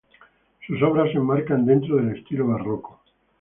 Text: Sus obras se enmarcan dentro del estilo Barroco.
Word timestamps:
Sus 0.65 0.81
obras 0.81 1.11
se 1.11 1.19
enmarcan 1.19 1.63
dentro 1.63 1.97
del 1.97 2.17
estilo 2.17 2.47
Barroco. 2.47 3.03